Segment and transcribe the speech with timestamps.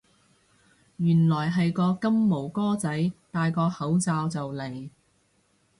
[0.97, 4.89] 原來係個金毛哥仔戴個口罩就嚟